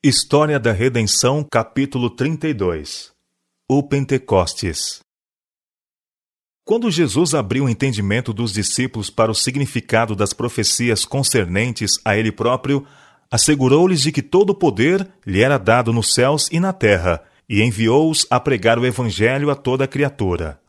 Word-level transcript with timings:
História 0.00 0.60
da 0.60 0.70
Redenção, 0.70 1.44
capítulo 1.50 2.08
32 2.08 3.10
O 3.68 3.82
Pentecostes 3.82 5.00
Quando 6.64 6.88
Jesus 6.88 7.34
abriu 7.34 7.64
o 7.64 7.68
entendimento 7.68 8.32
dos 8.32 8.52
discípulos 8.52 9.10
para 9.10 9.32
o 9.32 9.34
significado 9.34 10.14
das 10.14 10.32
profecias 10.32 11.04
concernentes 11.04 11.98
a 12.04 12.16
ele 12.16 12.30
próprio, 12.30 12.86
assegurou-lhes 13.28 14.00
de 14.00 14.12
que 14.12 14.22
todo 14.22 14.50
o 14.50 14.54
poder 14.54 15.04
lhe 15.26 15.42
era 15.42 15.58
dado 15.58 15.92
nos 15.92 16.14
céus 16.14 16.48
e 16.52 16.60
na 16.60 16.72
terra, 16.72 17.20
e 17.48 17.60
enviou-os 17.60 18.24
a 18.30 18.38
pregar 18.38 18.78
o 18.78 18.86
Evangelho 18.86 19.50
a 19.50 19.56
toda 19.56 19.82
a 19.82 19.88
criatura. 19.88 20.60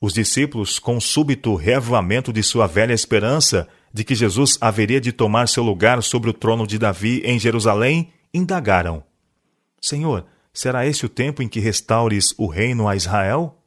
Os 0.00 0.12
discípulos, 0.12 0.80
com 0.80 0.98
súbito 0.98 1.54
reavivamento 1.54 2.32
de 2.32 2.42
sua 2.42 2.66
velha 2.66 2.92
esperança 2.92 3.68
de 3.94 4.02
que 4.02 4.16
Jesus 4.16 4.58
haveria 4.60 5.00
de 5.00 5.12
tomar 5.12 5.46
seu 5.46 5.62
lugar 5.62 6.02
sobre 6.02 6.30
o 6.30 6.32
trono 6.32 6.66
de 6.66 6.80
Davi 6.80 7.22
em 7.24 7.38
Jerusalém, 7.38 8.12
indagaram: 8.32 9.02
Senhor, 9.80 10.26
será 10.52 10.86
esse 10.86 11.04
o 11.04 11.08
tempo 11.08 11.42
em 11.42 11.48
que 11.48 11.60
restaures 11.60 12.34
o 12.38 12.46
reino 12.46 12.88
a 12.88 12.96
Israel? 12.96 13.58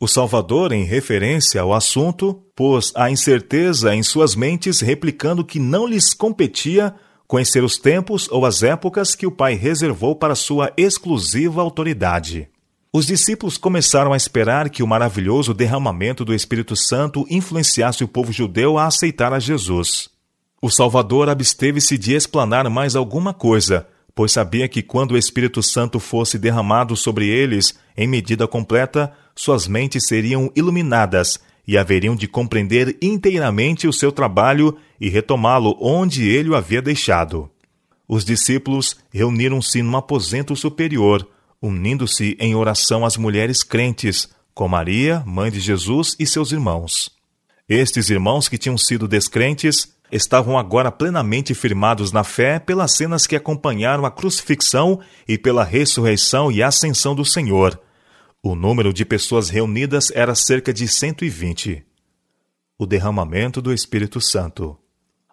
O 0.00 0.06
Salvador, 0.06 0.72
em 0.72 0.84
referência 0.84 1.60
ao 1.60 1.74
assunto, 1.74 2.42
pôs 2.54 2.92
a 2.94 3.10
incerteza 3.10 3.94
em 3.94 4.02
suas 4.02 4.36
mentes, 4.36 4.80
replicando 4.80 5.44
que 5.44 5.58
não 5.58 5.86
lhes 5.86 6.14
competia 6.14 6.94
conhecer 7.26 7.64
os 7.64 7.76
tempos 7.76 8.28
ou 8.30 8.46
as 8.46 8.62
épocas 8.62 9.14
que 9.14 9.26
o 9.26 9.32
Pai 9.32 9.54
reservou 9.54 10.14
para 10.14 10.34
sua 10.34 10.72
exclusiva 10.76 11.60
autoridade. 11.60 12.48
Os 12.92 13.06
discípulos 13.06 13.58
começaram 13.58 14.12
a 14.12 14.16
esperar 14.16 14.70
que 14.70 14.82
o 14.82 14.86
maravilhoso 14.86 15.52
derramamento 15.52 16.24
do 16.24 16.32
Espírito 16.32 16.74
Santo 16.74 17.26
influenciasse 17.28 18.02
o 18.02 18.08
povo 18.08 18.32
judeu 18.32 18.78
a 18.78 18.86
aceitar 18.86 19.32
a 19.32 19.38
Jesus. 19.38 20.08
O 20.60 20.68
Salvador 20.68 21.28
absteve-se 21.28 21.96
de 21.96 22.14
explanar 22.14 22.68
mais 22.68 22.96
alguma 22.96 23.32
coisa, 23.32 23.86
pois 24.12 24.32
sabia 24.32 24.66
que 24.66 24.82
quando 24.82 25.12
o 25.12 25.16
Espírito 25.16 25.62
Santo 25.62 26.00
fosse 26.00 26.36
derramado 26.36 26.96
sobre 26.96 27.28
eles 27.28 27.78
em 27.96 28.08
medida 28.08 28.48
completa, 28.48 29.12
suas 29.36 29.68
mentes 29.68 30.08
seriam 30.08 30.50
iluminadas 30.56 31.38
e 31.64 31.78
haveriam 31.78 32.16
de 32.16 32.26
compreender 32.26 32.96
inteiramente 33.00 33.86
o 33.86 33.92
seu 33.92 34.10
trabalho 34.10 34.76
e 35.00 35.08
retomá-lo 35.08 35.76
onde 35.80 36.28
ele 36.28 36.48
o 36.48 36.56
havia 36.56 36.82
deixado. 36.82 37.48
Os 38.08 38.24
discípulos 38.24 38.96
reuniram-se 39.10 39.80
num 39.80 39.96
aposento 39.96 40.56
superior, 40.56 41.28
unindo-se 41.62 42.36
em 42.40 42.56
oração 42.56 43.04
às 43.04 43.16
mulheres 43.16 43.62
crentes, 43.62 44.28
com 44.54 44.66
Maria, 44.66 45.22
mãe 45.24 45.52
de 45.52 45.60
Jesus, 45.60 46.16
e 46.18 46.26
seus 46.26 46.50
irmãos. 46.50 47.10
Estes 47.68 48.10
irmãos 48.10 48.48
que 48.48 48.58
tinham 48.58 48.78
sido 48.78 49.06
descrentes 49.06 49.94
estavam 50.10 50.58
agora 50.58 50.90
plenamente 50.90 51.54
firmados 51.54 52.12
na 52.12 52.24
fé 52.24 52.58
pelas 52.58 52.92
cenas 52.92 53.26
que 53.26 53.36
acompanharam 53.36 54.04
a 54.04 54.10
crucifixão 54.10 55.00
e 55.26 55.36
pela 55.36 55.64
ressurreição 55.64 56.50
e 56.50 56.62
ascensão 56.62 57.14
do 57.14 57.24
Senhor. 57.24 57.80
O 58.42 58.54
número 58.54 58.92
de 58.92 59.04
pessoas 59.04 59.48
reunidas 59.48 60.10
era 60.12 60.34
cerca 60.34 60.72
de 60.72 60.88
120. 60.88 61.84
O 62.78 62.86
derramamento 62.86 63.60
do 63.60 63.72
Espírito 63.72 64.20
Santo. 64.20 64.76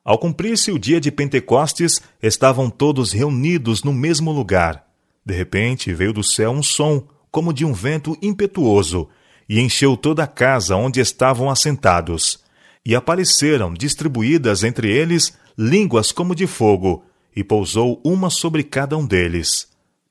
Ao 0.03 0.17
cumprir-se 0.17 0.71
o 0.71 0.79
dia 0.79 0.99
de 0.99 1.11
Pentecostes, 1.11 2.01
estavam 2.21 2.69
todos 2.69 3.11
reunidos 3.11 3.83
no 3.83 3.93
mesmo 3.93 4.31
lugar. 4.31 4.85
De 5.25 5.33
repente 5.33 5.93
veio 5.93 6.13
do 6.13 6.23
céu 6.23 6.51
um 6.51 6.61
som, 6.61 7.07
como 7.31 7.53
de 7.53 7.65
um 7.65 7.73
vento 7.73 8.17
impetuoso, 8.21 9.09
e 9.47 9.59
encheu 9.59 9.95
toda 9.95 10.23
a 10.23 10.27
casa 10.27 10.75
onde 10.75 10.99
estavam 10.99 11.49
assentados 11.49 12.44
e 12.85 12.95
apareceram 12.95 13.73
distribuídas 13.73 14.63
entre 14.63 14.91
eles 14.91 15.35
línguas 15.57 16.11
como 16.11 16.35
de 16.35 16.45
fogo, 16.45 17.03
e 17.35 17.43
pousou 17.43 17.99
uma 18.03 18.29
sobre 18.29 18.63
cada 18.63 18.95
um 18.97 19.05
deles. 19.05 19.67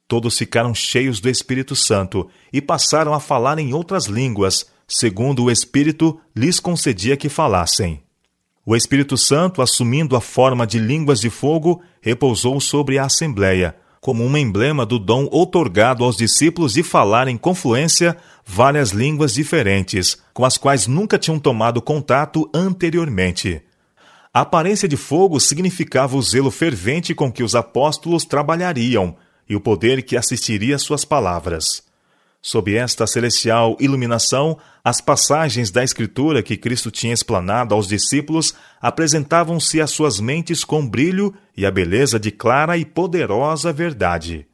Todos 0.06 0.36
ficaram 0.36 0.75
cheios 0.75 1.20
do 1.20 1.31
Espírito 1.31 1.75
Santo 1.75 2.28
e 2.53 2.61
passaram 2.61 3.14
a 3.14 3.20
falar 3.20 3.58
em 3.58 3.72
outras 3.72 4.06
línguas, 4.06 4.66
segundo 4.86 5.44
o 5.44 5.50
Espírito 5.50 6.21
lhes 6.37 6.60
concedia 6.60 7.16
que 7.16 7.28
falassem. 7.28 8.03
O 8.66 8.75
Espírito 8.75 9.16
Santo, 9.16 9.62
assumindo 9.62 10.16
a 10.16 10.21
forma 10.21 10.66
de 10.66 10.78
línguas 10.78 11.21
de 11.21 11.31
fogo, 11.31 11.82
repousou 12.00 12.60
sobre 12.60 12.98
a 12.98 13.04
Assembleia, 13.04 13.77
como 14.04 14.22
um 14.22 14.37
emblema 14.37 14.84
do 14.84 14.98
dom 14.98 15.26
outorgado 15.31 16.04
aos 16.04 16.19
discípulos 16.19 16.75
de 16.75 16.82
falar 16.82 17.26
em 17.26 17.38
confluência 17.38 18.15
várias 18.44 18.91
línguas 18.91 19.32
diferentes, 19.32 20.19
com 20.34 20.44
as 20.44 20.59
quais 20.59 20.87
nunca 20.87 21.19
tinham 21.19 21.38
tomado 21.38 21.81
contato 21.81 22.47
anteriormente. 22.53 23.62
A 24.31 24.42
aparência 24.42 24.87
de 24.87 24.98
fogo 24.98 25.41
significava 25.41 26.19
o 26.19 26.22
zelo 26.22 26.50
fervente 26.50 27.15
com 27.15 27.32
que 27.32 27.42
os 27.42 27.54
apóstolos 27.54 28.26
trabalhariam 28.26 29.16
e 29.48 29.56
o 29.56 29.60
poder 29.60 30.03
que 30.03 30.19
assistiria 30.19 30.76
às 30.76 30.82
suas 30.82 31.06
palavras. 31.06 31.82
Sob 32.47 32.77
esta 32.77 33.06
celestial 33.06 33.75
iluminação, 33.81 34.59
as 34.84 35.00
passagens 35.00 35.71
da 35.71 35.82
Escritura 35.82 36.43
que 36.43 36.59
Cristo 36.59 36.91
tinha 36.91 37.15
explanado 37.15 37.75
aos 37.75 37.88
discípulos 37.88 38.55
apresentavam-se 38.82 39.81
às 39.81 39.91
suas 39.91 40.21
mentes 40.21 40.62
com 40.62 40.87
brilho 40.87 41.34
e 41.56 41.65
a 41.65 41.71
beleza 41.71 42.21
de 42.21 42.31
clara 42.31 42.77
e 42.77 42.84
poderosa 42.84 43.72
verdade. 43.72 44.47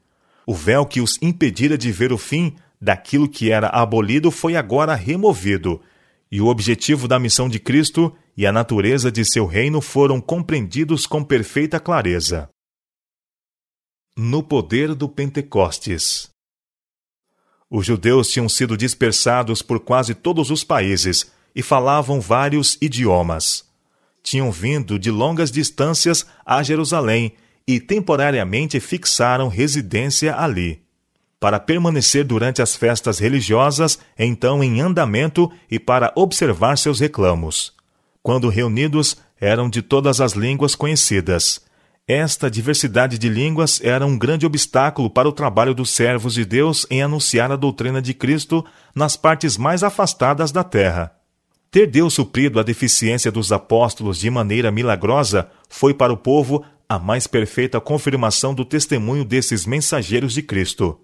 O 0.47 0.55
véu 0.55 0.87
que 0.87 1.00
os 1.00 1.19
impedira 1.21 1.77
de 1.77 1.91
ver 1.91 2.12
o 2.12 2.17
fim 2.17 2.55
daquilo 2.81 3.29
que 3.29 3.50
era 3.50 3.67
abolido 3.67 4.31
foi 4.31 4.55
agora 4.55 4.95
removido, 4.95 5.83
e 6.31 6.41
o 6.41 6.47
objetivo 6.47 7.09
da 7.09 7.19
missão 7.19 7.49
de 7.49 7.59
Cristo 7.59 8.17
e 8.37 8.47
a 8.47 8.53
natureza 8.53 9.11
de 9.11 9.25
seu 9.25 9.47
reino 9.47 9.81
foram 9.81 10.21
compreendidos 10.21 11.09
com 11.09 11.25
perfeita 11.25 11.81
clareza. 11.81 12.49
No 14.17 14.45
poder 14.45 14.95
do 14.95 15.09
Pentecostes. 15.09 16.30
Os 17.70 17.86
judeus 17.86 18.28
tinham 18.28 18.48
sido 18.48 18.76
dispersados 18.76 19.62
por 19.62 19.78
quase 19.78 20.12
todos 20.12 20.50
os 20.50 20.64
países 20.64 21.31
e 21.54 21.62
falavam 21.62 22.20
vários 22.20 22.76
idiomas. 22.81 23.64
Tinham 24.22 24.50
vindo 24.50 24.98
de 24.98 25.10
longas 25.10 25.53
distâncias 25.53 26.26
a 26.44 26.62
Jerusalém 26.64 27.32
e 27.66 27.78
temporariamente 27.78 28.81
fixaram 28.81 29.47
residência 29.47 30.36
ali. 30.36 30.82
Para 31.38 31.60
permanecer 31.60 32.25
durante 32.25 32.60
as 32.60 32.75
festas 32.75 33.20
religiosas, 33.20 33.98
então 34.19 34.62
em 34.62 34.81
andamento 34.81 35.50
e 35.70 35.78
para 35.78 36.12
observar 36.16 36.76
seus 36.76 36.98
reclamos. 36.98 37.72
Quando 38.22 38.48
reunidos, 38.48 39.16
eram 39.41 39.70
de 39.70 39.81
todas 39.81 40.20
as 40.20 40.32
línguas 40.32 40.75
conhecidas 40.75 41.62
esta 42.06 42.50
diversidade 42.50 43.19
de 43.19 43.28
línguas 43.28 43.81
era 43.84 44.05
um 44.05 44.19
grande 44.19 44.44
obstáculo 44.44 45.09
para 45.09 45.28
o 45.28 45.33
trabalho 45.33 45.72
dos 45.72 45.91
servos 45.91 46.34
de 46.34 46.44
Deus 46.44 46.87
em 46.91 47.03
anunciar 47.03 47.53
a 47.53 47.56
doutrina 47.56 48.03
de 48.03 48.12
Cristo 48.12 48.65
nas 48.94 49.16
partes 49.16 49.56
mais 49.56 49.84
afastadas 49.84 50.50
da 50.50 50.65
terra. 50.65 51.12
Ter 51.71 51.87
Deus 51.87 52.15
suprido 52.15 52.59
a 52.59 52.65
deficiência 52.65 53.31
dos 53.31 53.53
apóstolos 53.53 54.19
de 54.19 54.28
maneira 54.28 54.72
milagrosa 54.72 55.49
foi 55.69 55.94
para 55.94 56.12
o 56.12 56.16
povo 56.16 56.65
a 56.88 56.99
mais 56.99 57.28
perfeita 57.28 57.81
confirmação 57.81 58.53
do 58.53 58.65
testemunho 58.65 59.25
desses 59.25 59.65
mensageiros 59.65 60.32
de 60.32 60.43
Cristo. 60.43 60.99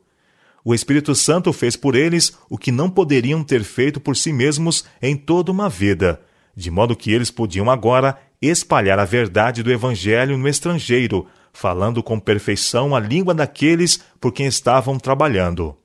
O 0.65 0.75
Espírito 0.75 1.15
Santo 1.15 1.53
fez 1.53 1.77
por 1.77 1.95
eles 1.95 2.37
o 2.51 2.59
que 2.59 2.73
não 2.73 2.91
poderiam 2.91 3.45
ter 3.45 3.63
feito 3.63 4.01
por 4.01 4.17
si 4.17 4.33
mesmos 4.33 4.85
em 5.01 5.17
toda 5.17 5.53
uma 5.53 5.69
vida, 5.69 6.21
de 6.57 6.69
modo 6.69 6.97
que 6.97 7.13
eles 7.13 7.31
podiam 7.31 7.71
agora 7.71 8.19
espalhar 8.41 8.99
a 8.99 9.05
verdade 9.05 9.63
do 9.63 9.73
Evangelho 9.73 10.37
no 10.37 10.49
estrangeiro, 10.49 11.27
falando 11.53 12.03
com 12.03 12.21
perfeição 12.21 12.95
a 12.95 13.01
língua 13.01 13.35
daqueles 13.35 14.01
por 14.21 14.33
quem 14.33 14.47
estavam 14.47 14.99
trabalhando. 14.99 15.77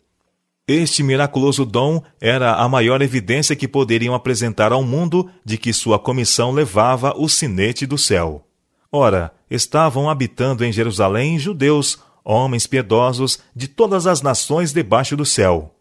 Este 0.68 1.02
miraculoso 1.02 1.66
dom 1.66 2.02
era 2.20 2.56
a 2.56 2.68
maior 2.70 3.02
evidência 3.02 3.56
que 3.56 3.68
poderiam 3.68 4.14
apresentar 4.14 4.72
ao 4.72 4.84
mundo 4.84 5.30
de 5.44 5.58
que 5.58 5.74
sua 5.74 5.98
comissão 5.98 6.52
levava 6.52 7.14
o 7.18 7.28
sinete 7.28 7.86
do 7.86 7.98
céu. 7.98 8.46
Ora, 8.92 9.34
estavam 9.50 10.10
habitando 10.10 10.64
em 10.64 10.72
Jerusalém 10.72 11.40
judeus, 11.40 12.00
homens 12.24 12.68
piedosos 12.68 13.40
de 13.56 13.68
todas 13.68 14.06
as 14.06 14.22
nações 14.22 14.72
debaixo 14.72 15.16
do 15.16 15.26
céu. 15.26 15.74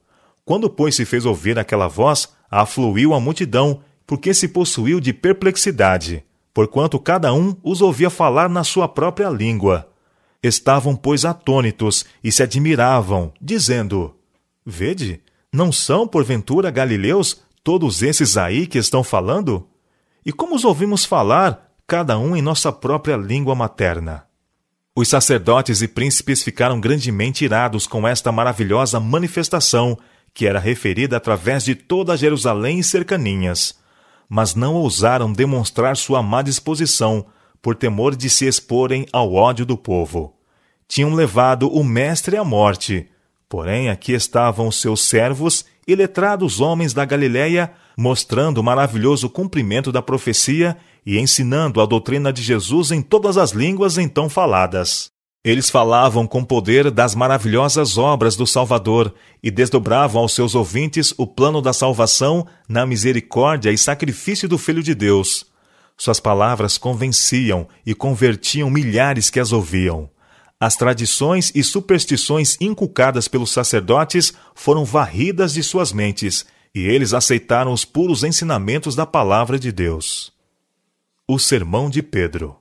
Quando, 0.44 0.70
pois, 0.70 0.94
se 0.94 1.04
fez 1.04 1.26
ouvir 1.26 1.58
aquela 1.58 1.86
voz, 1.86 2.28
afluiu 2.50 3.12
a 3.12 3.20
multidão, 3.20 3.82
porque 4.06 4.32
se 4.32 4.48
possuiu 4.48 4.98
de 4.98 5.12
perplexidade 5.12 6.24
porquanto 6.52 6.98
cada 6.98 7.32
um 7.32 7.56
os 7.62 7.80
ouvia 7.80 8.10
falar 8.10 8.48
na 8.48 8.64
sua 8.64 8.88
própria 8.88 9.28
língua. 9.28 9.88
Estavam, 10.42 10.96
pois, 10.96 11.24
atônitos 11.24 12.04
e 12.22 12.32
se 12.32 12.42
admiravam, 12.42 13.32
dizendo: 13.40 14.14
Vede, 14.64 15.20
não 15.52 15.70
são, 15.70 16.06
porventura, 16.06 16.70
galileus 16.70 17.42
todos 17.62 18.02
esses 18.02 18.36
aí 18.36 18.66
que 18.66 18.78
estão 18.78 19.04
falando? 19.04 19.66
E 20.24 20.32
como 20.32 20.54
os 20.54 20.64
ouvimos 20.64 21.04
falar, 21.04 21.70
cada 21.86 22.18
um 22.18 22.34
em 22.34 22.42
nossa 22.42 22.72
própria 22.72 23.16
língua 23.16 23.54
materna? 23.54 24.24
Os 24.94 25.08
sacerdotes 25.08 25.82
e 25.82 25.88
príncipes 25.88 26.42
ficaram 26.42 26.80
grandemente 26.80 27.44
irados 27.44 27.86
com 27.86 28.06
esta 28.08 28.32
maravilhosa 28.32 28.98
manifestação, 28.98 29.98
que 30.32 30.46
era 30.46 30.58
referida 30.58 31.16
através 31.16 31.64
de 31.64 31.74
toda 31.74 32.16
Jerusalém 32.16 32.78
e 32.78 32.84
cercaninhas 32.84 33.79
mas 34.30 34.54
não 34.54 34.76
ousaram 34.76 35.32
demonstrar 35.32 35.96
sua 35.96 36.22
má 36.22 36.40
disposição, 36.40 37.26
por 37.60 37.74
temor 37.74 38.14
de 38.14 38.30
se 38.30 38.46
exporem 38.46 39.04
ao 39.12 39.34
ódio 39.34 39.66
do 39.66 39.76
povo. 39.76 40.36
tinham 40.88 41.14
levado 41.14 41.68
o 41.68 41.84
Mestre 41.84 42.36
à 42.36 42.42
morte. 42.42 43.08
Porém, 43.48 43.88
aqui 43.90 44.12
estavam 44.12 44.70
seus 44.72 45.04
servos 45.04 45.64
e 45.86 45.94
letrados 45.94 46.60
homens 46.60 46.92
da 46.92 47.04
Galiléia, 47.04 47.72
mostrando 47.96 48.58
o 48.58 48.64
maravilhoso 48.64 49.30
cumprimento 49.30 49.92
da 49.92 50.02
profecia 50.02 50.76
e 51.06 51.18
ensinando 51.18 51.80
a 51.80 51.86
doutrina 51.86 52.32
de 52.32 52.42
Jesus 52.42 52.90
em 52.90 53.02
todas 53.02 53.36
as 53.36 53.50
línguas 53.52 53.98
então 53.98 54.28
faladas. 54.28 55.12
Eles 55.42 55.70
falavam 55.70 56.26
com 56.26 56.44
poder 56.44 56.90
das 56.90 57.14
maravilhosas 57.14 57.96
obras 57.96 58.36
do 58.36 58.46
Salvador 58.46 59.14
e 59.42 59.50
desdobravam 59.50 60.20
aos 60.20 60.34
seus 60.34 60.54
ouvintes 60.54 61.14
o 61.16 61.26
plano 61.26 61.62
da 61.62 61.72
salvação 61.72 62.46
na 62.68 62.84
misericórdia 62.84 63.70
e 63.70 63.78
sacrifício 63.78 64.46
do 64.46 64.58
Filho 64.58 64.82
de 64.82 64.94
Deus. 64.94 65.46
Suas 65.96 66.20
palavras 66.20 66.76
convenciam 66.76 67.66
e 67.86 67.94
convertiam 67.94 68.68
milhares 68.68 69.30
que 69.30 69.40
as 69.40 69.50
ouviam. 69.50 70.10
As 70.60 70.76
tradições 70.76 71.50
e 71.54 71.64
superstições 71.64 72.58
inculcadas 72.60 73.26
pelos 73.26 73.50
sacerdotes 73.50 74.34
foram 74.54 74.84
varridas 74.84 75.54
de 75.54 75.62
suas 75.62 75.90
mentes, 75.90 76.44
e 76.74 76.80
eles 76.80 77.14
aceitaram 77.14 77.72
os 77.72 77.82
puros 77.82 78.24
ensinamentos 78.24 78.94
da 78.94 79.06
palavra 79.06 79.58
de 79.58 79.72
Deus. 79.72 80.34
O 81.26 81.38
Sermão 81.38 81.88
de 81.88 82.02
Pedro 82.02 82.60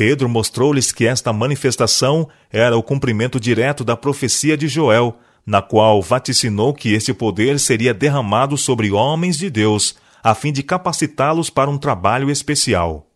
Pedro 0.00 0.30
mostrou-lhes 0.30 0.92
que 0.92 1.06
esta 1.06 1.30
manifestação 1.30 2.26
era 2.50 2.74
o 2.74 2.82
cumprimento 2.82 3.38
direto 3.38 3.84
da 3.84 3.94
profecia 3.94 4.56
de 4.56 4.66
Joel, 4.66 5.18
na 5.44 5.60
qual 5.60 6.00
vaticinou 6.00 6.72
que 6.72 6.94
esse 6.94 7.12
poder 7.12 7.60
seria 7.60 7.92
derramado 7.92 8.56
sobre 8.56 8.90
homens 8.90 9.36
de 9.36 9.50
Deus, 9.50 9.94
a 10.24 10.34
fim 10.34 10.54
de 10.54 10.62
capacitá-los 10.62 11.50
para 11.50 11.68
um 11.68 11.76
trabalho 11.76 12.30
especial. 12.30 13.10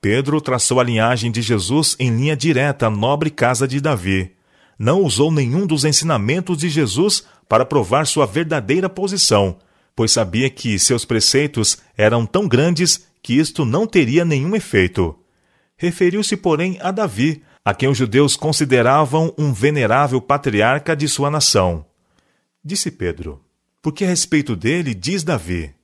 Pedro 0.00 0.40
traçou 0.40 0.80
a 0.80 0.82
linhagem 0.82 1.30
de 1.30 1.42
Jesus 1.42 1.94
em 2.00 2.08
linha 2.08 2.34
direta 2.34 2.86
à 2.86 2.90
nobre 2.90 3.28
casa 3.28 3.68
de 3.68 3.78
Davi. 3.78 4.32
Não 4.78 5.02
usou 5.02 5.30
nenhum 5.30 5.66
dos 5.66 5.84
ensinamentos 5.84 6.56
de 6.56 6.70
Jesus 6.70 7.22
para 7.46 7.66
provar 7.66 8.06
sua 8.06 8.24
verdadeira 8.24 8.88
posição, 8.88 9.58
pois 9.94 10.12
sabia 10.12 10.48
que 10.48 10.78
seus 10.78 11.04
preceitos 11.04 11.76
eram 11.98 12.24
tão 12.24 12.48
grandes 12.48 13.06
que 13.22 13.34
isto 13.34 13.66
não 13.66 13.86
teria 13.86 14.24
nenhum 14.24 14.56
efeito. 14.56 15.20
Referiu-se, 15.80 16.36
porém, 16.36 16.76
a 16.82 16.90
Davi, 16.90 17.42
a 17.64 17.72
quem 17.72 17.88
os 17.88 17.96
judeus 17.96 18.36
consideravam 18.36 19.34
um 19.38 19.50
venerável 19.50 20.20
patriarca 20.20 20.94
de 20.94 21.08
sua 21.08 21.30
nação. 21.30 21.86
Disse 22.62 22.90
Pedro: 22.90 23.42
Porque 23.80 24.04
a 24.04 24.08
respeito 24.08 24.54
dele 24.54 24.92
diz 24.92 25.24
Davi: 25.24 25.74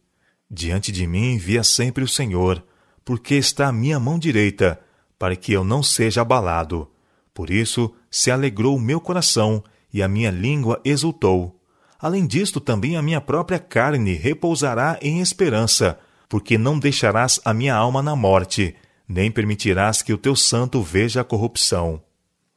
Diante 0.50 0.92
de 0.92 1.06
mim 1.06 1.38
via 1.38 1.64
sempre 1.64 2.04
o 2.04 2.08
Senhor, 2.08 2.62
porque 3.06 3.36
está 3.36 3.68
à 3.68 3.72
minha 3.72 3.98
mão 3.98 4.18
direita, 4.18 4.78
para 5.18 5.34
que 5.34 5.54
eu 5.54 5.64
não 5.64 5.82
seja 5.82 6.20
abalado. 6.20 6.86
Por 7.32 7.48
isso 7.48 7.90
se 8.10 8.30
alegrou 8.30 8.76
o 8.76 8.80
meu 8.80 9.00
coração 9.00 9.64
e 9.90 10.02
a 10.02 10.08
minha 10.08 10.30
língua 10.30 10.78
exultou. 10.84 11.58
Além 11.98 12.26
disto, 12.26 12.60
também 12.60 12.98
a 12.98 13.02
minha 13.02 13.22
própria 13.22 13.58
carne 13.58 14.12
repousará 14.12 14.98
em 15.00 15.22
esperança, 15.22 15.98
porque 16.28 16.58
não 16.58 16.78
deixarás 16.78 17.40
a 17.46 17.54
minha 17.54 17.74
alma 17.74 18.02
na 18.02 18.14
morte, 18.14 18.76
nem 19.08 19.30
permitirás 19.30 20.02
que 20.02 20.12
o 20.12 20.18
teu 20.18 20.34
santo 20.34 20.82
veja 20.82 21.20
a 21.20 21.24
corrupção. 21.24 22.02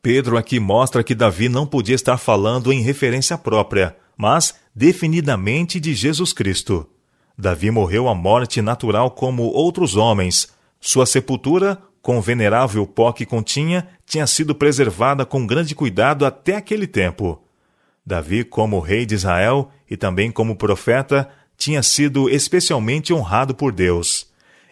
Pedro 0.01 0.37
aqui 0.37 0.59
mostra 0.59 1.03
que 1.03 1.13
Davi 1.13 1.49
não 1.49 1.67
podia 1.67 1.95
estar 1.95 2.17
falando 2.17 2.71
em 2.71 2.81
referência 2.81 3.37
própria, 3.37 3.95
mas 4.17 4.55
definidamente 4.73 5.79
de 5.79 5.93
Jesus 5.93 6.31
Cristo. 6.31 6.89
Davi 7.37 7.69
morreu 7.69 8.07
a 8.07 8.15
morte 8.15 8.61
natural 8.61 9.11
como 9.11 9.43
outros 9.43 9.95
homens. 9.95 10.49
Sua 10.79 11.05
sepultura, 11.05 11.77
com 12.01 12.17
o 12.17 12.21
venerável 12.21 12.87
pó 12.87 13.11
que 13.11 13.25
continha, 13.25 13.87
tinha 14.05 14.25
sido 14.25 14.55
preservada 14.55 15.25
com 15.25 15.45
grande 15.45 15.75
cuidado 15.75 16.25
até 16.25 16.55
aquele 16.55 16.87
tempo. 16.87 17.41
Davi, 18.05 18.43
como 18.43 18.79
rei 18.79 19.05
de 19.05 19.15
Israel 19.15 19.69
e 19.89 19.95
também 19.95 20.31
como 20.31 20.55
profeta, 20.55 21.29
tinha 21.57 21.83
sido 21.83 22.29
especialmente 22.29 23.13
honrado 23.13 23.53
por 23.53 23.71
Deus. 23.71 24.28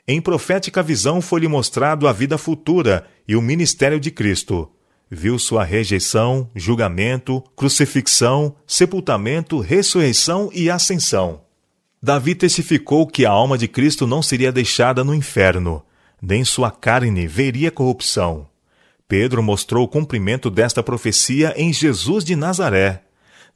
Em 0.09 0.21
profética 0.21 0.81
visão 0.81 1.21
foi-lhe 1.21 1.49
mostrado 1.49 2.07
a 2.07 2.13
vida 2.13 2.37
futura 2.37 3.05
e 3.27 3.35
o 3.35 3.41
ministério 3.41 3.99
de 3.99 4.09
Cristo. 4.09 4.71
Viu 5.11 5.37
sua 5.37 5.65
rejeição, 5.65 6.49
julgamento, 6.55 7.43
crucifixão, 7.57 8.55
sepultamento, 8.65 9.59
ressurreição 9.59 10.49
e 10.53 10.69
ascensão. 10.69 11.41
Davi 12.01 12.35
testificou 12.35 13.05
que 13.05 13.25
a 13.25 13.31
alma 13.31 13.57
de 13.57 13.67
Cristo 13.67 14.07
não 14.07 14.21
seria 14.21 14.49
deixada 14.49 15.03
no 15.03 15.13
inferno, 15.13 15.83
nem 16.21 16.45
sua 16.45 16.71
carne 16.71 17.27
veria 17.27 17.69
corrupção. 17.69 18.47
Pedro 19.09 19.43
mostrou 19.43 19.83
o 19.83 19.89
cumprimento 19.89 20.49
desta 20.49 20.81
profecia 20.81 21.53
em 21.57 21.73
Jesus 21.73 22.23
de 22.23 22.35
Nazaré. 22.35 23.03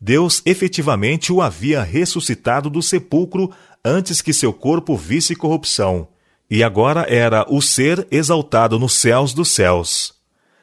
Deus 0.02 0.42
efetivamente 0.46 1.32
o 1.32 1.42
havia 1.42 1.82
ressuscitado 1.82 2.70
do 2.70 2.82
sepulcro 2.82 3.52
antes 3.86 4.22
que 4.22 4.34
seu 4.34 4.52
corpo 4.52 4.98
visse 4.98 5.34
corrupção 5.34 6.10
e 6.52 6.66
agora 6.66 7.06
era 7.08 7.46
o 7.48 7.62
ser 7.62 8.06
exaltado 8.12 8.78
nos 8.78 8.96
céus 8.96 9.34
dos 9.34 9.50
céus. 9.52 10.14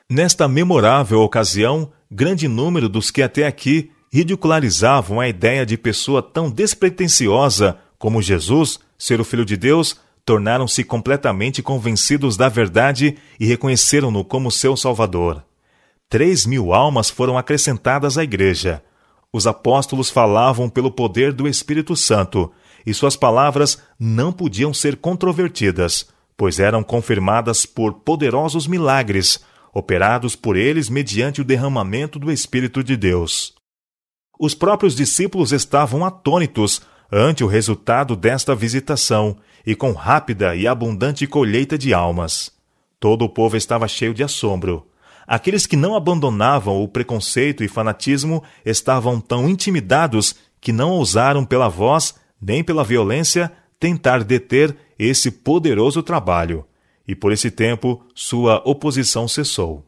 Nesta 0.06 0.46
memorável 0.46 1.23
ocasião, 1.23 1.90
grande 2.11 2.46
número 2.46 2.90
dos 2.90 3.11
que 3.11 3.23
até 3.23 3.46
aqui 3.46 3.90
ridicularizavam 4.12 5.19
a 5.19 5.26
ideia 5.26 5.64
de 5.64 5.79
pessoa 5.79 6.23
tão 6.23 6.50
despretensiosa 6.50 7.79
como 7.99 8.20
Jesus, 8.20 8.79
ser 8.99 9.19
o 9.19 9.25
Filho 9.25 9.46
de 9.46 9.56
Deus, 9.56 9.96
tornaram-se 10.26 10.85
completamente 10.85 11.62
convencidos 11.62 12.37
da 12.37 12.50
verdade 12.50 13.17
e 13.40 13.46
reconheceram-no 13.46 14.23
como 14.23 14.50
seu 14.50 14.76
Salvador. 14.76 15.43
Três 16.11 16.44
mil 16.44 16.75
almas 16.75 17.08
foram 17.08 17.38
acrescentadas 17.38 18.19
à 18.19 18.23
Igreja. 18.23 18.82
Os 19.32 19.46
apóstolos 19.46 20.11
falavam 20.11 20.69
pelo 20.69 20.90
poder 20.90 21.32
do 21.32 21.49
Espírito 21.49 21.96
Santo 21.96 22.52
e 22.88 22.94
suas 22.94 23.17
palavras 23.17 23.82
não 24.00 24.32
podiam 24.32 24.73
ser 24.73 24.96
controvertidas, 24.96 26.08
pois 26.38 26.58
eram 26.58 26.82
confirmadas 26.82 27.67
por 27.67 28.00
poderosos 28.00 28.67
milagres, 28.67 29.40
operados 29.75 30.35
por 30.35 30.56
eles 30.56 30.88
mediante 30.88 31.43
o 31.43 31.44
derramamento 31.44 32.19
do 32.19 32.32
Espírito 32.32 32.82
de 32.82 32.96
Deus. 32.96 33.55
Os 34.40 34.55
próprios 34.55 34.96
discípulos 34.96 35.52
estavam 35.52 36.02
atônitos 36.02 36.81
ante 37.12 37.44
o 37.44 37.46
resultado 37.46 38.17
desta 38.17 38.55
visitação 38.55 39.37
e 39.67 39.75
com 39.75 39.93
rápida 39.93 40.56
e 40.56 40.67
abundante 40.67 41.26
colheita 41.26 41.76
de 41.76 41.93
almas. 41.93 42.50
Todo 42.99 43.26
o 43.26 43.29
povo 43.29 43.55
estava 43.55 43.87
cheio 43.87 44.14
de 44.14 44.23
assombro. 44.23 44.87
Aqueles 45.26 45.67
que 45.67 45.76
não 45.76 45.94
abandonavam 45.94 46.82
o 46.82 46.88
preconceito 46.88 47.62
e 47.62 47.69
fanatismo 47.69 48.42
estavam 48.64 49.21
tão 49.21 49.47
intimidados 49.47 50.35
que 50.59 50.73
não 50.73 50.90
ousaram 50.92 51.45
pela 51.45 51.68
voz 51.68 52.14
nem 52.40 52.62
pela 52.62 52.85
violência 52.85 53.52
tentar 53.78 54.25
deter 54.25 54.76
esse 54.99 55.30
poderoso 55.30 56.02
trabalho, 56.02 56.64
e 57.07 57.14
por 57.14 57.33
esse 57.33 57.50
tempo 57.50 58.04
sua 58.14 58.62
oposição 58.64 59.28
cessou. 59.28 59.85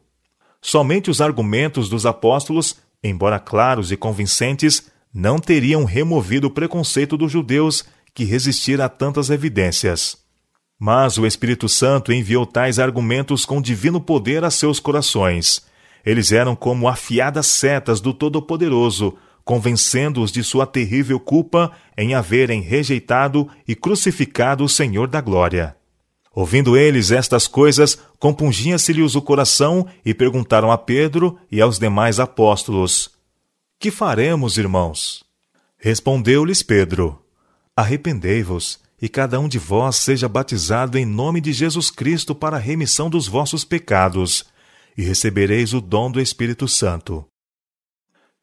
Somente 0.63 1.11
os 1.11 1.21
argumentos 1.21 1.89
dos 1.89 2.07
apóstolos, 2.07 2.77
embora 3.03 3.39
claros 3.39 3.91
e 3.91 3.97
convincentes, 3.97 4.91
não 5.13 5.39
teriam 5.39 5.85
removido 5.85 6.47
o 6.47 6.51
preconceito 6.51 7.17
dos 7.17 7.33
judeus 7.33 7.85
que 8.15 8.25
resistira 8.25 8.85
a 8.85 8.89
tantas 8.89 9.31
evidências. 9.31 10.19
Mas 10.79 11.19
o 11.19 11.27
Espírito 11.27 11.69
Santo 11.69 12.13
enviou 12.13 12.47
tais 12.47 12.79
argumentos 12.79 13.45
com 13.45 13.61
divino 13.61 14.01
poder 14.01 14.45
a 14.45 14.51
seus 14.51 14.81
corações. 14.81 15.63
Eles 16.05 16.33
eram 16.33 16.57
como 16.57 16.89
afiadas 16.89 17.47
setas 17.47 18.01
do 18.01 18.15
Todo-Poderoso, 18.15 19.17
convencendo-os 19.45 20.31
de 20.31 20.43
sua 20.43 20.67
terrível 20.67 21.19
culpa 21.19 21.73
em 21.97 22.15
haverem 22.15 22.61
rejeitado 22.61 23.49
e 23.67 23.75
crucificado 23.75 24.65
o 24.65 24.69
Senhor 24.69 25.09
da 25.09 25.21
Glória. 25.21 25.77
Ouvindo 26.33 26.77
eles 26.77 27.11
estas 27.11 27.49
coisas, 27.49 27.99
compungia-se-lhes 28.19 29.17
o 29.17 29.23
coração 29.23 29.87
e 30.05 30.15
perguntaram 30.15 30.71
a 30.71 30.79
Pedro 30.79 31.37
e 31.51 31.61
aos 31.61 31.79
demais 31.79 32.21
apóstolos: 32.21 33.11
Que 33.79 33.91
faremos, 33.91 34.57
irmãos? 34.57 35.25
Respondeu-lhes 35.77 36.63
Pedro: 36.63 37.21
Arrependei-vos, 37.77 38.79
e 39.03 39.09
cada 39.09 39.41
um 39.41 39.49
de 39.49 39.59
vós 39.59 39.97
seja 39.97 40.29
batizado 40.29 40.97
em 40.97 41.05
nome 41.05 41.41
de 41.41 41.53
Jesus 41.53 41.91
Cristo 41.91 42.35
para 42.35 42.57
a 42.57 42.61
remissão 42.61 43.11
dos 43.11 43.27
vossos 43.27 43.65
pecados, 43.65 44.45
e 44.97 45.03
recebereis 45.03 45.73
o 45.73 45.81
dom 45.81 46.11
do 46.11 46.21
Espírito 46.21 46.69
Santo 46.69 47.27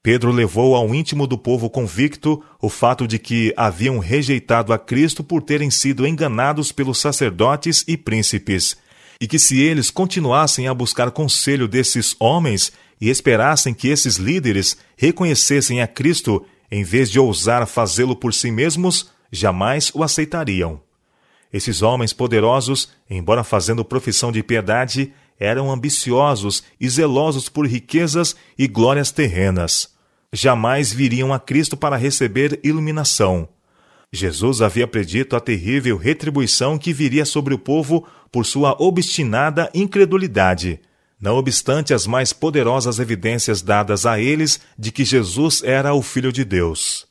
Pedro 0.07 0.31
levou 0.31 0.73
ao 0.73 0.95
íntimo 0.95 1.27
do 1.27 1.37
povo 1.37 1.69
convicto 1.69 2.41
o 2.61 2.69
fato 2.69 3.05
de 3.05 3.19
que 3.19 3.53
haviam 3.57 3.99
rejeitado 3.99 4.71
a 4.71 4.79
Cristo 4.79 5.21
por 5.21 5.41
terem 5.41 5.69
sido 5.69 6.07
enganados 6.07 6.71
pelos 6.71 6.97
sacerdotes 7.01 7.83
e 7.85 7.97
príncipes, 7.97 8.77
e 9.19 9.27
que 9.27 9.37
se 9.37 9.59
eles 9.59 9.91
continuassem 9.91 10.65
a 10.65 10.73
buscar 10.73 11.11
conselho 11.11 11.67
desses 11.67 12.15
homens 12.21 12.71
e 13.01 13.09
esperassem 13.09 13.73
que 13.73 13.89
esses 13.89 14.15
líderes 14.15 14.77
reconhecessem 14.95 15.81
a 15.81 15.87
Cristo 15.87 16.45
em 16.71 16.85
vez 16.85 17.11
de 17.11 17.19
ousar 17.19 17.67
fazê-lo 17.67 18.15
por 18.15 18.33
si 18.33 18.49
mesmos, 18.49 19.11
jamais 19.29 19.91
o 19.93 20.03
aceitariam. 20.03 20.79
Esses 21.51 21.81
homens 21.81 22.13
poderosos, 22.13 22.87
embora 23.09 23.43
fazendo 23.43 23.83
profissão 23.83 24.31
de 24.31 24.41
piedade, 24.41 25.11
eram 25.37 25.69
ambiciosos 25.69 26.63
e 26.79 26.87
zelosos 26.89 27.49
por 27.49 27.67
riquezas 27.67 28.37
e 28.57 28.69
glórias 28.69 29.11
terrenas. 29.11 29.96
Jamais 30.33 30.91
viriam 30.91 31.33
a 31.33 31.39
Cristo 31.39 31.77
para 31.77 31.95
receber 31.95 32.59
iluminação. 32.63 33.47
Jesus 34.11 34.61
havia 34.61 34.87
predito 34.87 35.35
a 35.35 35.39
terrível 35.39 35.97
retribuição 35.97 36.77
que 36.77 36.93
viria 36.93 37.25
sobre 37.25 37.53
o 37.53 37.59
povo 37.59 38.05
por 38.31 38.45
sua 38.45 38.75
obstinada 38.79 39.69
incredulidade, 39.73 40.79
não 41.19 41.35
obstante 41.35 41.93
as 41.93 42.05
mais 42.05 42.31
poderosas 42.31 42.99
evidências 42.99 43.61
dadas 43.61 44.05
a 44.05 44.19
eles 44.19 44.59
de 44.77 44.91
que 44.91 45.03
Jesus 45.03 45.61
era 45.63 45.93
o 45.93 46.01
Filho 46.01 46.31
de 46.31 46.45
Deus. 46.45 47.07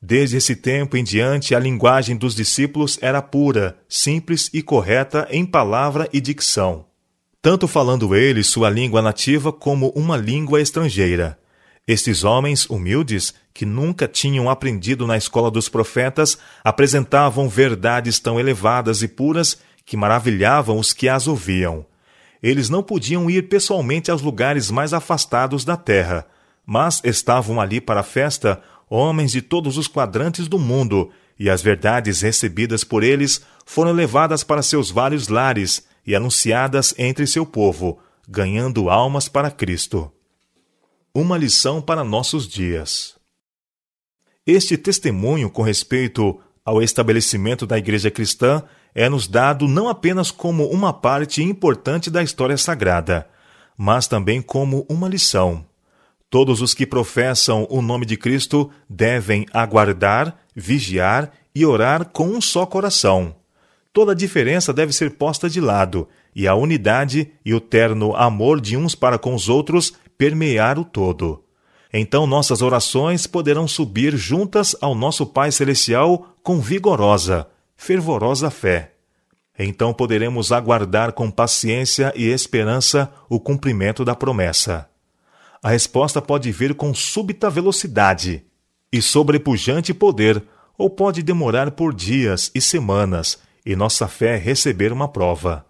Desde 0.00 0.36
esse 0.36 0.54
tempo 0.54 0.96
em 0.96 1.04
diante, 1.04 1.54
a 1.54 1.58
linguagem 1.58 2.16
dos 2.16 2.34
discípulos 2.34 2.98
era 3.00 3.20
pura, 3.20 3.76
simples 3.88 4.48
e 4.52 4.62
correta 4.62 5.26
em 5.30 5.44
palavra 5.44 6.08
e 6.12 6.20
dicção, 6.20 6.86
tanto 7.42 7.66
falando 7.66 8.14
eles 8.14 8.46
sua 8.46 8.70
língua 8.70 9.02
nativa 9.02 9.52
como 9.52 9.88
uma 9.90 10.16
língua 10.16 10.60
estrangeira. 10.60 11.38
Estes 11.88 12.22
homens 12.22 12.68
humildes, 12.68 13.32
que 13.54 13.64
nunca 13.64 14.06
tinham 14.06 14.50
aprendido 14.50 15.06
na 15.06 15.16
escola 15.16 15.50
dos 15.50 15.70
profetas, 15.70 16.36
apresentavam 16.62 17.48
verdades 17.48 18.18
tão 18.18 18.38
elevadas 18.38 19.02
e 19.02 19.08
puras 19.08 19.56
que 19.86 19.96
maravilhavam 19.96 20.78
os 20.78 20.92
que 20.92 21.08
as 21.08 21.26
ouviam. 21.26 21.86
Eles 22.42 22.68
não 22.68 22.82
podiam 22.82 23.30
ir 23.30 23.48
pessoalmente 23.48 24.10
aos 24.10 24.20
lugares 24.20 24.70
mais 24.70 24.92
afastados 24.92 25.64
da 25.64 25.78
terra, 25.78 26.26
mas 26.66 27.00
estavam 27.02 27.58
ali 27.58 27.80
para 27.80 28.00
a 28.00 28.04
festa 28.04 28.60
homens 28.90 29.32
de 29.32 29.40
todos 29.40 29.78
os 29.78 29.88
quadrantes 29.88 30.46
do 30.46 30.58
mundo, 30.58 31.10
e 31.38 31.48
as 31.48 31.62
verdades 31.62 32.20
recebidas 32.20 32.84
por 32.84 33.02
eles 33.02 33.40
foram 33.64 33.92
levadas 33.92 34.44
para 34.44 34.60
seus 34.60 34.90
vários 34.90 35.28
lares 35.28 35.86
e 36.06 36.14
anunciadas 36.14 36.94
entre 36.98 37.26
seu 37.26 37.46
povo, 37.46 37.98
ganhando 38.28 38.90
almas 38.90 39.26
para 39.26 39.50
Cristo. 39.50 40.12
Uma 41.20 41.36
lição 41.36 41.82
para 41.82 42.04
nossos 42.04 42.46
dias. 42.46 43.16
Este 44.46 44.78
testemunho 44.78 45.50
com 45.50 45.62
respeito 45.62 46.38
ao 46.64 46.80
estabelecimento 46.80 47.66
da 47.66 47.76
Igreja 47.76 48.08
cristã 48.08 48.62
é 48.94 49.08
nos 49.08 49.26
dado 49.26 49.66
não 49.66 49.88
apenas 49.88 50.30
como 50.30 50.70
uma 50.70 50.92
parte 50.92 51.42
importante 51.42 52.08
da 52.08 52.22
história 52.22 52.56
sagrada, 52.56 53.28
mas 53.76 54.06
também 54.06 54.40
como 54.40 54.86
uma 54.88 55.08
lição. 55.08 55.66
Todos 56.30 56.62
os 56.62 56.72
que 56.72 56.86
professam 56.86 57.66
o 57.68 57.82
nome 57.82 58.06
de 58.06 58.16
Cristo 58.16 58.70
devem 58.88 59.44
aguardar, 59.52 60.38
vigiar 60.54 61.32
e 61.52 61.66
orar 61.66 62.10
com 62.10 62.28
um 62.28 62.40
só 62.40 62.64
coração. 62.64 63.34
Toda 63.92 64.14
diferença 64.14 64.72
deve 64.72 64.92
ser 64.92 65.16
posta 65.16 65.50
de 65.50 65.60
lado, 65.60 66.06
e 66.32 66.46
a 66.46 66.54
unidade 66.54 67.32
e 67.44 67.52
o 67.52 67.60
terno 67.60 68.14
amor 68.14 68.60
de 68.60 68.76
uns 68.76 68.94
para 68.94 69.18
com 69.18 69.34
os 69.34 69.48
outros 69.48 69.94
permear 70.18 70.78
o 70.78 70.84
todo. 70.84 71.42
Então 71.90 72.26
nossas 72.26 72.60
orações 72.60 73.26
poderão 73.26 73.66
subir 73.66 74.16
juntas 74.16 74.76
ao 74.80 74.94
nosso 74.94 75.24
Pai 75.24 75.50
Celestial 75.50 76.34
com 76.42 76.60
vigorosa, 76.60 77.46
fervorosa 77.76 78.50
fé. 78.50 78.92
Então 79.58 79.94
poderemos 79.94 80.52
aguardar 80.52 81.12
com 81.12 81.30
paciência 81.30 82.12
e 82.14 82.26
esperança 82.26 83.10
o 83.28 83.40
cumprimento 83.40 84.04
da 84.04 84.14
promessa 84.14 84.88
a 85.62 85.70
resposta 85.70 86.22
pode 86.22 86.50
vir 86.52 86.74
com 86.74 86.94
súbita 86.94 87.50
velocidade 87.50 88.44
e 88.92 89.02
sobrepujante 89.02 89.92
poder, 89.92 90.42
ou 90.76 90.88
pode 90.88 91.22
demorar 91.22 91.72
por 91.72 91.92
dias 91.92 92.50
e 92.54 92.60
semanas, 92.60 93.38
e 93.66 93.74
nossa 93.74 94.06
fé 94.06 94.36
receber 94.36 94.92
uma 94.92 95.08
prova. 95.08 95.66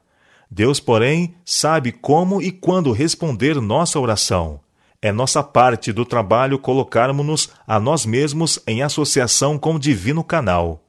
Deus, 0.50 0.81
porém, 0.81 1.35
sabe 1.45 1.93
como 1.93 2.40
e 2.40 2.50
quando 2.50 2.93
responder 2.93 3.61
nossa 3.61 4.00
oração. 4.00 4.61
É 5.00 5.12
nossa 5.12 5.43
parte 5.43 5.93
do 5.93 6.05
trabalho 6.05 6.59
colocarmos-nos 6.59 7.50
a 7.67 7.78
nós 7.78 8.05
mesmos 8.05 8.59
em 8.67 8.83
associação 8.83 9.59
com 9.59 9.75
o 9.75 9.78
divino 9.78 10.25
canal. 10.25 10.85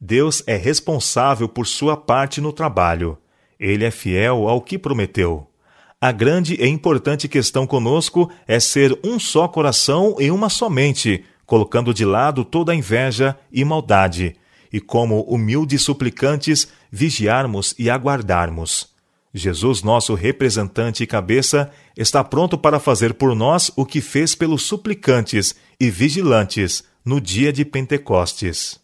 Deus 0.00 0.42
é 0.46 0.56
responsável 0.56 1.48
por 1.48 1.66
sua 1.66 1.96
parte 1.96 2.40
no 2.40 2.52
trabalho. 2.52 3.16
Ele 3.60 3.84
é 3.84 3.90
fiel 3.90 4.48
ao 4.48 4.60
que 4.60 4.76
prometeu. 4.76 5.46
A 6.00 6.10
grande 6.10 6.54
e 6.60 6.66
importante 6.66 7.28
questão 7.28 7.66
conosco 7.66 8.30
é 8.46 8.58
ser 8.58 8.98
um 9.04 9.18
só 9.18 9.46
coração 9.46 10.16
e 10.18 10.30
uma 10.30 10.50
só 10.50 10.68
mente, 10.68 11.24
colocando 11.46 11.94
de 11.94 12.04
lado 12.04 12.44
toda 12.44 12.74
inveja 12.74 13.38
e 13.52 13.64
maldade, 13.64 14.36
e 14.72 14.80
como 14.80 15.22
humildes 15.22 15.82
suplicantes 15.82 16.68
vigiarmos 16.90 17.74
e 17.78 17.88
aguardarmos. 17.88 18.93
Jesus, 19.34 19.82
nosso 19.82 20.14
representante 20.14 21.02
e 21.02 21.06
cabeça, 21.08 21.68
está 21.96 22.22
pronto 22.22 22.56
para 22.56 22.78
fazer 22.78 23.14
por 23.14 23.34
nós 23.34 23.68
o 23.74 23.84
que 23.84 24.00
fez 24.00 24.36
pelos 24.36 24.62
suplicantes 24.62 25.56
e 25.80 25.90
vigilantes 25.90 26.84
no 27.04 27.20
dia 27.20 27.52
de 27.52 27.64
Pentecostes. 27.64 28.83